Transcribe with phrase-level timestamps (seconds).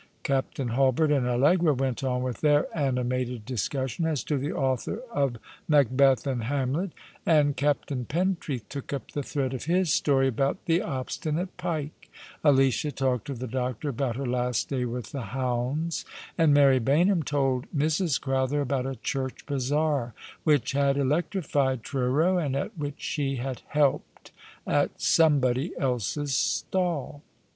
[0.23, 5.37] Captain Hulbert and Allegra went on with their animated discussion as to the author of"
[5.67, 6.89] Macbeth" and" Hamlet;"
[7.27, 12.09] and Captain Pentrcath took up the thi ead of his story about the obstinate'' pike;
[12.43, 16.03] Alicia talked to the doctor about her last day with the hounds;
[16.35, 18.19] and Mary Baynham told Mrs.
[18.19, 24.31] Crowther about a church bazaar, which had electrified Truro, and at which she had "helped"
[24.65, 27.21] at somebody else's stall.